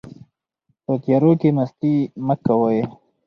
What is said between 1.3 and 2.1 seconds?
کې مستي